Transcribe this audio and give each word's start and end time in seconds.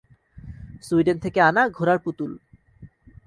Sweden 0.83 1.17
থেকে 1.19 1.39
আনা 1.41 1.63
ঘোড়ার 1.69 1.99
পুতুল। 2.03 2.31